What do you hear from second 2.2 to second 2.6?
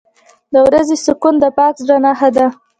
ده.